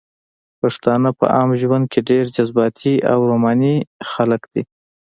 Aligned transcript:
پښتانه 0.61 1.09
په 1.19 1.25
عام 1.35 1.49
ژوند 1.61 1.85
کښې 1.91 2.01
ډېر 2.09 2.25
جذباتي 2.35 2.93
او 3.11 3.19
روماني 3.31 3.75
خلق 4.11 4.41
دي 4.53 4.63